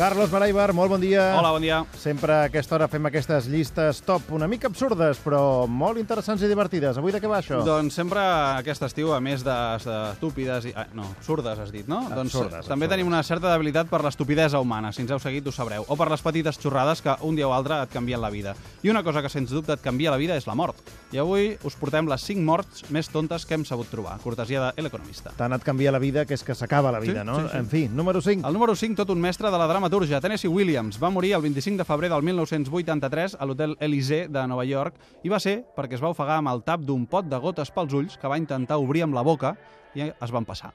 Carlos 0.00 0.30
Maraibar, 0.32 0.72
molt 0.72 0.88
bon 0.88 1.00
dia. 1.02 1.34
Hola, 1.36 1.50
bon 1.52 1.60
dia. 1.60 1.82
Sempre 2.00 2.32
a 2.32 2.44
aquesta 2.48 2.72
hora 2.72 2.86
fem 2.88 3.04
aquestes 3.04 3.44
llistes 3.52 3.98
top 4.00 4.30
una 4.32 4.46
mica 4.48 4.70
absurdes, 4.70 5.18
però 5.20 5.66
molt 5.68 6.00
interessants 6.00 6.40
i 6.40 6.48
divertides. 6.48 6.96
Avui 6.96 7.12
de 7.12 7.18
què 7.20 7.28
va 7.28 7.42
això? 7.42 7.58
Doncs 7.66 7.98
sempre 8.00 8.22
aquest 8.56 8.86
estiu, 8.86 9.10
a 9.12 9.18
més 9.20 9.44
de, 9.44 9.56
de 9.84 9.96
estúpides... 10.14 10.70
I, 10.70 10.72
ah, 10.72 10.86
no, 10.96 11.04
absurdes, 11.18 11.60
has 11.60 11.68
dit, 11.74 11.84
no? 11.84 11.98
Absurdes, 11.98 12.16
doncs 12.16 12.36
absurdes. 12.38 12.70
també 12.72 12.88
tenim 12.88 13.10
una 13.12 13.20
certa 13.28 13.50
debilitat 13.52 13.90
per 13.92 14.00
l'estupidesa 14.06 14.62
humana. 14.64 14.88
Si 14.96 15.04
ens 15.04 15.12
heu 15.12 15.20
seguit, 15.20 15.44
ho 15.44 15.52
sabreu. 15.52 15.84
O 15.92 15.98
per 16.00 16.08
les 16.14 16.24
petites 16.24 16.56
xorrades 16.64 17.04
que 17.04 17.18
un 17.28 17.36
dia 17.36 17.50
o 17.50 17.52
altre 17.52 17.82
et 17.84 17.92
canvien 17.92 18.24
la 18.24 18.32
vida. 18.32 18.56
I 18.80 18.94
una 18.94 19.04
cosa 19.04 19.20
que, 19.20 19.28
sens 19.28 19.52
dubte, 19.52 19.76
et 19.76 19.84
canvia 19.84 20.16
la 20.16 20.22
vida 20.22 20.40
és 20.40 20.48
la 20.48 20.56
mort. 20.56 20.80
I 21.12 21.20
avui 21.20 21.52
us 21.60 21.76
portem 21.76 22.08
les 22.08 22.24
5 22.24 22.40
morts 22.48 22.86
més 22.88 23.12
tontes 23.12 23.44
que 23.44 23.58
hem 23.58 23.68
sabut 23.68 23.92
trobar. 23.92 24.16
Cortesia 24.24 24.70
de 24.70 24.88
l'Economista. 24.88 25.36
Tant 25.36 25.52
et 25.52 25.68
canvia 25.68 25.92
la 25.92 26.00
vida 26.00 26.24
que 26.24 26.40
és 26.40 26.46
que 26.46 26.56
s'acaba 26.56 26.88
la 26.88 27.04
vida, 27.04 27.20
Sí, 27.20 27.28
no? 27.28 27.36
sí, 27.36 27.52
sí. 27.52 27.60
En 27.60 27.68
fi, 27.68 27.84
número 27.92 28.24
5. 28.24 28.48
El 28.48 28.56
número 28.56 28.72
5, 28.72 28.96
tot 29.04 29.12
un 29.12 29.20
mestre 29.20 29.52
de 29.52 29.58
la 29.60 29.68
dramatúrgia, 29.90 30.20
Tennessee 30.20 30.48
Williams, 30.48 31.00
va 31.02 31.10
morir 31.10 31.32
el 31.34 31.42
25 31.42 31.78
de 31.78 31.84
febrer 31.84 32.10
del 32.12 32.22
1983 32.22 33.34
a 33.40 33.46
l'hotel 33.46 33.72
Elysée 33.82 34.28
de 34.30 34.46
Nova 34.46 34.62
York 34.64 34.94
i 35.26 35.28
va 35.32 35.40
ser 35.42 35.64
perquè 35.74 35.98
es 35.98 36.02
va 36.04 36.12
ofegar 36.14 36.36
amb 36.38 36.52
el 36.52 36.62
tap 36.62 36.84
d'un 36.86 37.08
pot 37.10 37.26
de 37.26 37.36
gotes 37.42 37.72
pels 37.74 37.92
ulls 37.98 38.14
que 38.16 38.30
va 38.30 38.38
intentar 38.38 38.78
obrir 38.78 39.02
amb 39.02 39.18
la 39.18 39.24
boca 39.26 39.56
i 39.98 40.06
es 40.06 40.30
van 40.30 40.46
passar. 40.46 40.70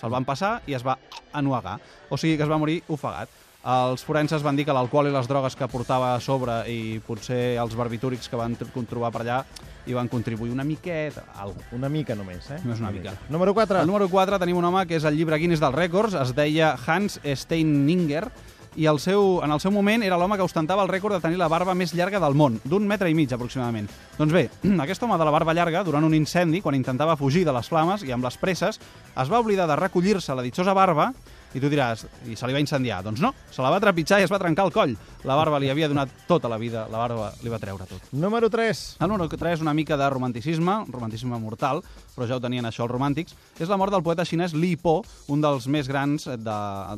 Se'l 0.00 0.10
van 0.10 0.26
passar 0.26 0.62
i 0.66 0.74
es 0.74 0.82
va 0.84 0.98
anuagar. 1.32 1.78
O 2.10 2.18
sigui 2.18 2.34
que 2.36 2.42
es 2.42 2.50
va 2.50 2.58
morir 2.58 2.80
ofegat. 2.88 3.30
Els 3.66 4.02
forenses 4.06 4.42
van 4.46 4.54
dir 4.58 4.62
que 4.66 4.74
l'alcohol 4.74 5.08
i 5.08 5.14
les 5.14 5.26
drogues 5.26 5.54
que 5.58 5.66
portava 5.70 6.12
a 6.16 6.20
sobre 6.22 6.60
i 6.70 6.98
potser 7.06 7.56
els 7.58 7.74
barbitúrics 7.74 8.28
que 8.30 8.38
van 8.38 8.54
tr- 8.58 8.84
trobar 8.86 9.10
per 9.14 9.22
allà 9.24 9.40
hi 9.86 9.94
van 9.94 10.06
contribuir 10.10 10.52
una 10.54 10.62
miqueta, 10.66 11.24
algo. 11.38 11.62
Una 11.74 11.88
mica 11.88 12.14
només, 12.14 12.46
eh? 12.50 12.60
Només 12.62 12.82
una 12.82 12.90
mica. 12.94 13.14
Número 13.30 13.54
4. 13.54 13.78
Al 13.80 13.86
número 13.86 14.08
4 14.08 14.38
tenim 14.38 14.58
un 14.58 14.64
home 14.66 14.84
que 14.86 14.98
és 14.98 15.04
el 15.06 15.16
llibre 15.18 15.38
Guinness 15.38 15.62
dels 15.62 15.74
rècords, 15.74 16.14
es 16.14 16.34
deia 16.34 16.76
Hans 16.86 17.18
Steininger, 17.24 18.28
i 18.76 18.86
el 18.86 19.00
seu, 19.00 19.40
en 19.44 19.52
el 19.52 19.60
seu 19.60 19.72
moment 19.72 20.04
era 20.04 20.18
l'home 20.20 20.36
que 20.36 20.44
ostentava 20.44 20.84
el 20.84 20.90
rècord 20.90 21.16
de 21.16 21.20
tenir 21.24 21.38
la 21.40 21.48
barba 21.48 21.74
més 21.74 21.94
llarga 21.96 22.20
del 22.20 22.36
món, 22.36 22.58
d'un 22.64 22.84
metre 22.86 23.08
i 23.10 23.16
mig 23.16 23.32
aproximadament. 23.32 23.88
Doncs 24.18 24.34
bé, 24.36 24.44
aquest 24.84 25.02
home 25.02 25.16
de 25.16 25.26
la 25.26 25.32
barba 25.32 25.54
llarga, 25.56 25.82
durant 25.84 26.04
un 26.04 26.14
incendi, 26.14 26.60
quan 26.60 26.76
intentava 26.76 27.16
fugir 27.16 27.46
de 27.48 27.54
les 27.56 27.68
flames 27.72 28.04
i 28.04 28.12
amb 28.12 28.28
les 28.28 28.36
presses, 28.40 28.80
es 29.16 29.32
va 29.32 29.40
oblidar 29.40 29.66
de 29.70 29.80
recollir-se 29.80 30.36
la 30.36 30.44
ditxosa 30.44 30.76
barba 30.76 31.10
i 31.56 31.60
tu 31.62 31.70
diràs, 31.72 32.04
i 32.28 32.36
se 32.36 32.48
li 32.48 32.52
va 32.52 32.60
incendiar. 32.60 33.00
Doncs 33.06 33.22
no, 33.24 33.32
se 33.50 33.64
la 33.64 33.70
va 33.72 33.80
trepitjar 33.80 34.20
i 34.20 34.26
es 34.26 34.32
va 34.32 34.40
trencar 34.42 34.66
el 34.68 34.74
coll. 34.74 34.92
La 35.24 35.34
barba 35.34 35.58
li 35.58 35.70
havia 35.70 35.88
donat 35.88 36.08
tota 36.28 36.48
la 36.48 36.58
vida, 36.58 36.86
la 36.92 36.98
barba 36.98 37.32
li 37.42 37.50
va 37.50 37.58
treure 37.58 37.86
tot. 37.88 38.02
Número 38.12 38.50
3. 38.50 38.96
El 39.00 39.08
número 39.08 39.28
3, 39.28 39.60
una 39.60 39.74
mica 39.74 39.96
de 39.96 40.08
romanticisme, 40.10 40.76
un 40.86 40.92
romanticisme 40.92 41.38
mortal, 41.38 41.82
però 42.14 42.26
ja 42.28 42.36
ho 42.36 42.40
tenien 42.40 42.64
això 42.64 42.84
els 42.86 42.92
romàntics, 42.92 43.34
és 43.58 43.68
la 43.68 43.76
mort 43.76 43.92
del 43.92 44.02
poeta 44.02 44.24
xinès 44.24 44.54
Li 44.54 44.76
Po, 44.76 45.02
un 45.28 45.40
dels 45.42 45.66
més 45.66 45.88
grans 45.88 46.24
de, 46.28 46.36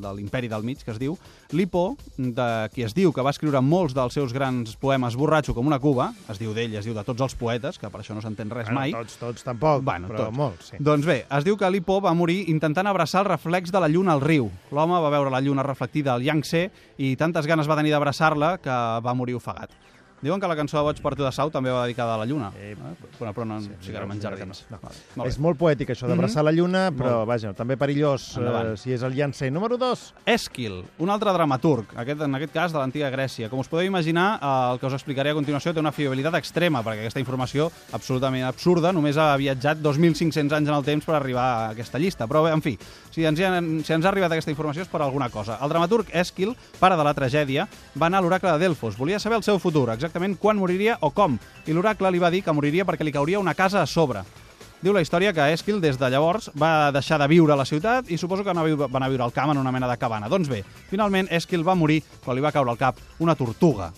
de 0.02 0.12
l'imperi 0.18 0.48
del 0.48 0.62
mig, 0.62 0.82
que 0.84 0.92
es 0.92 0.98
diu. 1.00 1.16
Li 1.56 1.64
Po, 1.66 1.96
de 2.18 2.48
qui 2.74 2.84
es 2.84 2.94
diu 2.94 3.12
que 3.16 3.22
va 3.24 3.30
escriure 3.30 3.62
molts 3.64 3.94
dels 3.96 4.12
seus 4.14 4.32
grans 4.36 4.76
poemes 4.76 5.16
borratxo 5.16 5.54
com 5.56 5.66
una 5.66 5.78
cuba, 5.80 6.10
es 6.28 6.38
diu 6.38 6.52
d'ell, 6.54 6.76
es 6.76 6.84
diu 6.84 6.94
de 6.94 7.04
tots 7.06 7.24
els 7.24 7.34
poetes, 7.38 7.78
que 7.78 7.88
per 7.90 8.02
això 8.02 8.14
no 8.14 8.20
s'entén 8.20 8.50
res 8.52 8.68
mai. 8.70 8.92
Bueno, 8.92 9.06
tots, 9.06 9.16
tots 9.22 9.46
tampoc, 9.46 9.82
Bueno, 9.82 10.08
però 10.12 10.26
tots. 10.28 10.36
molts, 10.36 10.70
sí. 10.72 10.76
Doncs 10.80 11.06
bé, 11.08 11.22
es 11.30 11.44
diu 11.48 11.56
que 11.56 11.70
Li 11.70 11.80
Po 11.80 12.00
va 12.04 12.12
morir 12.14 12.44
intentant 12.52 12.86
abraçar 12.86 13.22
el 13.24 13.30
reflex 13.32 13.72
de 13.72 13.80
la 13.80 13.88
lluna 13.88 14.12
al 14.12 14.20
riu. 14.20 14.50
L'home 14.70 15.00
va 15.00 15.10
veure 15.16 15.30
la 15.32 15.40
lluna 15.40 15.62
reflectida 15.64 16.12
al 16.14 16.22
Yangtze 16.22 16.66
i 16.98 17.14
tantes 17.16 17.46
ganes 17.46 17.68
va 17.70 17.76
tenir 17.78 17.94
d'abraçar-la 18.08 18.56
que 18.58 18.76
va 19.04 19.14
morir 19.14 19.36
ofegat. 19.36 19.70
Diuen 20.22 20.40
que 20.40 20.48
la 20.50 20.56
cançó 20.58 20.78
de 20.78 20.82
Boig 20.88 21.02
per 21.02 21.14
tu 21.14 21.22
de 21.22 21.32
Sau 21.32 21.50
també 21.54 21.70
va 21.70 21.84
dedicada 21.86 22.14
a 22.14 22.18
la 22.18 22.26
lluna. 22.26 22.52
Eh, 22.58 22.68
Eh, 22.78 23.08
però, 23.18 23.32
però 23.34 23.44
no, 23.46 23.60
sí, 23.60 23.70
sí 23.80 23.92
que 23.92 23.98
en 23.98 24.20
jardins. 24.20 24.64
No. 24.70 24.78
Vale, 24.82 24.96
molt 25.16 25.28
És 25.28 25.38
molt 25.42 25.58
poètic, 25.58 25.90
això 25.90 26.08
d'abraçar 26.08 26.44
la 26.44 26.52
lluna, 26.52 26.88
però, 26.94 27.24
vaja, 27.26 27.52
també 27.56 27.76
perillós 27.76 28.36
eh, 28.38 28.76
si 28.78 28.92
és 28.94 29.02
el 29.02 29.14
llancer. 29.16 29.50
Número 29.52 29.78
2. 29.78 30.04
Èsquil, 30.26 30.80
un 30.98 31.10
altre 31.10 31.32
dramaturg, 31.34 31.94
aquest, 31.98 32.22
en 32.26 32.38
aquest 32.38 32.52
cas 32.54 32.74
de 32.74 32.78
l'antiga 32.78 33.10
Grècia. 33.10 33.48
Com 33.50 33.62
us 33.62 33.70
podeu 33.70 33.86
imaginar, 33.86 34.38
eh, 34.40 34.72
el 34.72 34.80
que 34.80 34.86
us 34.86 34.96
explicaré 34.98 35.30
a 35.30 35.38
continuació 35.38 35.74
té 35.74 35.80
una 35.80 35.92
fiabilitat 35.92 36.34
extrema, 36.38 36.82
perquè 36.86 37.06
aquesta 37.06 37.22
informació, 37.22 37.70
absolutament 37.92 38.46
absurda, 38.48 38.92
només 38.92 39.16
ha 39.16 39.34
viatjat 39.36 39.82
2.500 39.82 40.52
anys 40.60 40.68
en 40.68 40.74
el 40.74 40.84
temps 40.86 41.04
per 41.04 41.16
arribar 41.18 41.44
a 41.44 41.68
aquesta 41.70 41.98
llista. 41.98 42.26
Però 42.28 42.44
bé, 42.44 42.52
en 42.54 42.62
fi, 42.62 42.76
si 43.10 43.24
ens, 43.24 43.38
hi 43.38 43.44
ha, 43.44 43.58
si 43.60 43.92
ens 43.96 44.04
ha 44.04 44.12
arribat 44.12 44.32
aquesta 44.32 44.52
informació 44.54 44.82
és 44.82 44.88
per 44.88 45.02
alguna 45.02 45.30
cosa. 45.30 45.58
El 45.62 45.70
dramaturg 45.72 46.12
Èsquil, 46.12 46.54
pare 46.78 46.96
de 46.96 47.04
la 47.04 47.14
tragèdia, 47.14 47.66
va 47.98 48.06
anar 48.06 48.22
a 48.22 48.26
l'oracle 48.26 48.52
de 48.52 48.58
Delfos. 48.66 48.96
Volia 48.98 49.18
saber 49.18 49.38
el 49.38 49.46
seu 49.46 49.58
futur, 49.58 49.88
exactament 49.90 50.07
quan 50.40 50.56
moriria 50.58 50.98
o 51.00 51.10
com. 51.10 51.38
I 51.66 51.72
l'oracle 51.72 52.10
li 52.10 52.18
va 52.18 52.30
dir 52.30 52.42
que 52.42 52.52
moriria 52.52 52.84
perquè 52.84 53.04
li 53.04 53.12
cauria 53.12 53.38
una 53.40 53.54
casa 53.54 53.82
a 53.82 53.86
sobre. 53.86 54.22
Diu 54.80 54.92
la 54.94 55.00
història 55.02 55.32
que 55.34 55.42
Èsquil, 55.52 55.80
des 55.80 55.98
de 55.98 56.08
llavors, 56.08 56.52
va 56.54 56.92
deixar 56.94 57.18
de 57.18 57.26
viure 57.26 57.52
a 57.52 57.56
la 57.58 57.64
ciutat 57.66 58.10
i 58.10 58.18
suposo 58.18 58.44
que 58.44 58.52
va 58.52 58.60
anar 58.60 59.06
a 59.06 59.08
viure- 59.10 59.24
al 59.24 59.32
camp 59.32 59.50
en 59.50 59.58
una 59.58 59.72
mena 59.72 59.88
de 59.88 59.96
cabana. 59.98 60.28
Doncs 60.28 60.48
bé, 60.48 60.62
finalment 60.88 61.26
Èsquil 61.30 61.66
va 61.66 61.74
morir 61.74 62.02
quan 62.24 62.36
li 62.36 62.42
va 62.42 62.52
caure 62.52 62.70
al 62.70 62.78
cap 62.78 62.96
una 63.18 63.34
tortuga. 63.34 63.92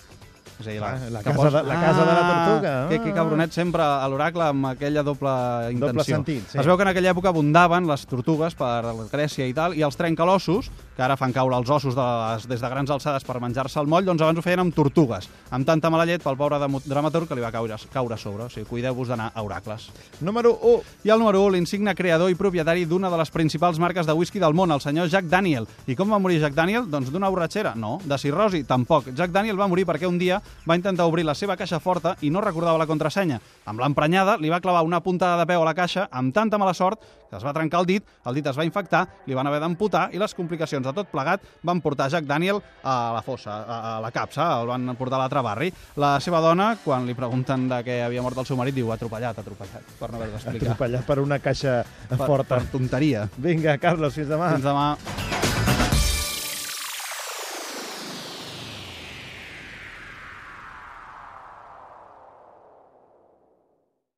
És 0.60 0.66
a 0.66 0.70
dir, 0.70 0.82
Ah, 0.82 0.98
la 1.10 1.22
que 1.22 1.30
casa 1.32 1.50
de- 1.50 1.62
la 1.66 1.74
casa 1.80 2.00
de 2.04 2.12
la 2.12 2.44
tortuga. 2.46 2.72
Ah, 2.84 2.88
que, 2.90 3.00
que 3.00 3.12
cabronet 3.14 3.52
sempre 3.52 3.82
a 3.82 4.06
l'oracle 4.08 4.42
amb 4.44 4.66
aquella 4.66 5.02
doble 5.02 5.30
intenció. 5.72 6.16
sentit, 6.16 6.48
sí. 6.50 6.58
Es 6.58 6.66
veu 6.66 6.76
que 6.76 6.82
en 6.82 6.88
aquella 6.88 7.10
època 7.14 7.28
abundaven 7.30 7.86
les 7.88 8.06
tortugues 8.06 8.54
per 8.54 8.84
Grècia 9.10 9.46
i 9.48 9.54
tal, 9.54 9.74
i 9.76 9.82
els 9.82 9.96
trencalossos, 9.96 10.70
que 10.96 11.02
ara 11.02 11.16
fan 11.16 11.32
caure 11.32 11.56
els 11.56 11.70
ossos 11.70 11.94
de 11.94 12.02
les, 12.02 12.46
des 12.46 12.60
de 12.60 12.68
grans 12.68 12.90
alçades 12.90 13.24
per 13.24 13.40
menjar-se 13.40 13.80
el 13.80 13.86
moll, 13.86 14.04
doncs 14.04 14.20
abans 14.22 14.38
ho 14.38 14.42
feien 14.42 14.60
amb 14.60 14.74
tortugues, 14.74 15.28
amb 15.50 15.64
tanta 15.66 15.88
mala 15.90 16.04
llet 16.04 16.22
pel 16.22 16.36
pobre 16.36 16.58
dramaturg 16.84 17.26
que 17.28 17.34
li 17.34 17.40
va 17.40 17.50
caure, 17.50 17.74
caure 17.92 18.14
a 18.14 18.18
sobre. 18.18 18.44
O 18.44 18.50
sigui, 18.50 18.66
cuideu-vos 18.66 19.08
d'anar 19.08 19.32
a 19.34 19.42
oracles. 19.42 19.88
Número 20.20 20.52
1. 20.60 20.82
I 21.04 21.10
el 21.10 21.18
número 21.18 21.40
1, 21.46 21.50
l'insigne 21.56 21.94
creador 21.94 22.30
i 22.30 22.34
propietari 22.34 22.84
d'una 22.84 23.08
de 23.08 23.16
les 23.16 23.30
principals 23.30 23.78
marques 23.78 24.06
de 24.06 24.12
whisky 24.12 24.38
del 24.38 24.52
món, 24.52 24.70
el 24.72 24.80
senyor 24.80 25.08
Jack 25.08 25.24
Daniel. 25.24 25.66
I 25.86 25.96
com 25.96 26.10
va 26.12 26.18
morir 26.18 26.40
Jack 26.40 26.52
Daniel? 26.54 26.84
Doncs 26.90 27.10
d'una 27.10 27.28
borratxera? 27.30 27.74
No. 27.74 27.98
De 28.04 28.18
cirrosi? 28.18 28.64
Tampoc. 28.64 29.06
Jack 29.14 29.30
Daniel 29.30 29.58
va 29.58 29.66
morir 29.68 29.86
perquè 29.86 30.06
un 30.06 30.18
dia 30.18 30.42
va 30.68 30.76
intentar 30.76 31.06
obrir 31.06 31.24
la 31.24 31.34
seva 31.34 31.56
caixa 31.56 31.80
forta 31.80 32.16
i 32.20 32.30
no 32.30 32.40
recordava 32.40 32.78
la 32.78 32.86
contrasenya. 32.86 33.40
Amb 33.66 33.80
l'emprenyada 33.80 34.36
li 34.40 34.50
va 34.50 34.60
clavar 34.60 34.82
una 34.86 35.00
puntada 35.00 35.38
de 35.40 35.46
peu 35.46 35.62
a 35.62 35.64
la 35.64 35.74
caixa 35.74 36.08
amb 36.10 36.34
tanta 36.34 36.58
mala 36.58 36.74
sort 36.74 37.00
que 37.30 37.36
es 37.38 37.44
va 37.46 37.52
trencar 37.54 37.78
el 37.80 37.86
dit, 37.86 38.02
el 38.26 38.34
dit 38.34 38.46
es 38.50 38.56
va 38.58 38.64
infectar, 38.66 39.04
li 39.30 39.36
van 39.38 39.46
haver 39.46 39.60
d'amputar 39.62 40.08
i 40.12 40.18
les 40.18 40.34
complicacions 40.34 40.82
de 40.82 40.92
tot 40.96 41.06
plegat 41.12 41.44
van 41.62 41.78
portar 41.80 42.08
Jack 42.10 42.26
Daniel 42.26 42.58
a 42.82 43.12
la 43.14 43.22
fossa, 43.22 43.54
a, 43.62 43.78
a 43.92 43.94
la 44.02 44.10
capsa, 44.10 44.48
el 44.60 44.66
van 44.66 44.90
portar 44.98 45.20
a 45.20 45.22
l'altre 45.22 45.44
barri. 45.46 45.70
La 46.02 46.16
seva 46.18 46.40
dona, 46.42 46.72
quan 46.82 47.06
li 47.06 47.14
pregunten 47.14 47.68
de 47.70 47.80
què 47.86 48.00
havia 48.08 48.26
mort 48.26 48.42
el 48.42 48.50
seu 48.50 48.58
marit, 48.58 48.74
diu 48.74 48.90
atropellat, 48.90 49.38
atropellat, 49.38 49.94
per 50.00 50.10
no 50.10 50.18
haver 50.18 50.32
d'explicar. 50.34 50.72
Atropellat 50.74 51.06
per 51.06 51.20
una 51.22 51.38
caixa 51.38 51.80
Per, 52.10 52.18
forta. 52.18 52.56
per 52.56 52.64
tonteria. 52.74 53.28
Vinga, 53.38 53.78
Carlos, 53.78 54.18
fins 54.18 54.26
demà. 54.34 54.56
Fins 54.56 54.66
demà. 54.66 55.19